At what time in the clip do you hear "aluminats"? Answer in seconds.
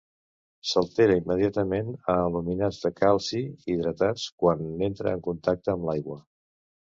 2.29-2.79